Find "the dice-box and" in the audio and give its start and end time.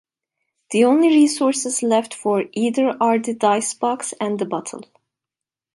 3.19-4.39